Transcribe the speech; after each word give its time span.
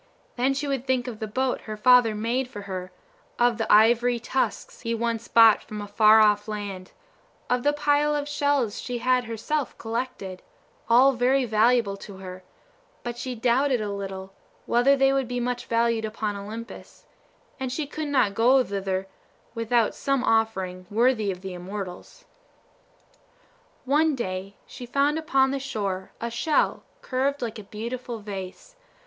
Then 0.35 0.55
she 0.55 0.67
would 0.67 0.87
think 0.87 1.07
of 1.07 1.19
the 1.19 1.27
boat 1.27 1.61
her 1.69 1.77
father 1.77 2.15
made 2.15 2.47
for 2.49 2.63
her 2.63 2.91
of 3.37 3.59
the 3.59 3.71
ivory 3.71 4.19
tusks 4.19 4.81
he 4.81 4.95
once 4.95 5.27
brought 5.27 5.61
from 5.61 5.79
a 5.79 5.85
far 5.85 6.21
off 6.21 6.47
land; 6.47 6.91
of 7.51 7.61
the 7.61 7.71
pile 7.71 8.15
of 8.15 8.27
shells 8.27 8.81
she 8.81 8.97
had 8.97 9.25
herself 9.25 9.77
collected, 9.77 10.41
all 10.89 11.13
very 11.13 11.45
valuable 11.45 11.97
to 11.97 12.17
her, 12.17 12.41
but 13.03 13.15
she 13.15 13.35
doubted 13.35 13.79
a 13.79 13.91
little 13.93 14.33
whether 14.65 14.97
they 14.97 15.13
would 15.13 15.27
be 15.27 15.39
much 15.39 15.67
valued 15.67 16.03
upon 16.03 16.35
Olympus, 16.35 17.05
and 17.59 17.71
she 17.71 17.85
could 17.85 18.07
not 18.07 18.33
go 18.33 18.63
thither 18.63 19.05
without 19.53 19.93
some 19.93 20.23
offering 20.23 20.87
worthy 20.89 21.29
of 21.29 21.41
the 21.41 21.53
immortals. 21.53 22.25
One 23.85 24.15
day 24.15 24.55
she 24.65 24.87
found 24.87 25.19
upon 25.19 25.51
the 25.51 25.59
shore 25.59 26.09
a 26.19 26.31
shell 26.31 26.81
curved 27.03 27.43
like 27.43 27.59
a 27.59 27.63
beautiful 27.63 28.17
vase. 28.17 28.75